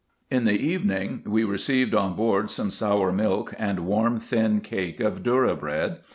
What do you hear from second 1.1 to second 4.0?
we received on board some sour milk, and